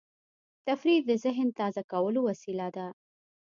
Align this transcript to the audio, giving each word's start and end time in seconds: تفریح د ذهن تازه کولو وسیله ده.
تفریح 0.67 0.99
د 1.07 1.11
ذهن 1.23 1.47
تازه 1.59 1.81
کولو 1.91 2.19
وسیله 2.29 2.67
ده. 2.75 2.87